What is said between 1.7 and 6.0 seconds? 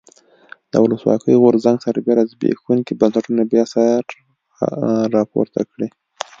سربېره زبېښونکي بنسټونه بیا سر راپورته کړي.